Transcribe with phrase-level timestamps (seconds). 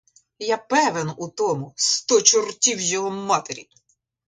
[0.39, 3.69] Я певен у тому, сто чортів його матері!